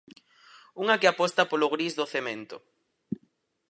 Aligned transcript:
Unha 0.81 0.99
que 1.01 1.09
aposta 1.09 1.49
polo 1.49 1.71
gris 1.73 1.93
do 1.99 2.09
cemento. 2.13 2.57